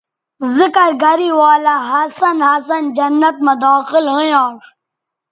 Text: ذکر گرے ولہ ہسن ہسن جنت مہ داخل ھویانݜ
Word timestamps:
ذکر 0.57 0.89
گرے 1.01 1.29
ولہ 1.39 1.75
ہسن 1.89 2.37
ہسن 2.47 2.83
جنت 2.95 3.37
مہ 3.45 3.53
داخل 3.63 4.05
ھویانݜ 4.15 4.61